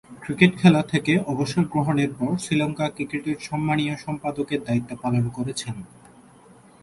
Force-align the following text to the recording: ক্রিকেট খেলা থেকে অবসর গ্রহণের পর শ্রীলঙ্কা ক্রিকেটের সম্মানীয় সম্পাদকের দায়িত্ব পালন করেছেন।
ক্রিকেট 0.21 0.51
খেলা 0.57 0.81
থেকে 0.83 1.13
অবসর 1.25 1.63
গ্রহণের 1.65 2.11
পর 2.13 2.31
শ্রীলঙ্কা 2.37 2.85
ক্রিকেটের 2.89 3.37
সম্মানীয় 3.39 3.93
সম্পাদকের 3.97 4.59
দায়িত্ব 4.63 4.91
পালন 5.03 5.25
করেছেন। 5.29 5.75